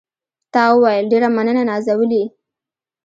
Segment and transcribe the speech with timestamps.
[0.53, 2.23] تا وویل: ډېره مننه نازولې.